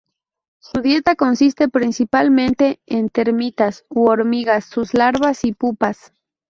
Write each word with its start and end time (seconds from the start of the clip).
Su 0.59 0.81
dieta 0.81 1.15
consiste 1.15 1.69
principalmente 1.69 2.81
en 2.87 3.09
termitas 3.09 3.85
u 3.89 4.07
hormigas, 4.07 4.65
sus 4.65 4.95
larvas 4.95 5.45
y 5.45 5.53
pupas. 5.53 6.11